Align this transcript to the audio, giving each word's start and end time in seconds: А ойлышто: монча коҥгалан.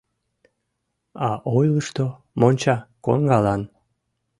А 1.27 1.29
ойлышто: 1.57 2.05
монча 2.39 2.75
коҥгалан. 3.05 3.61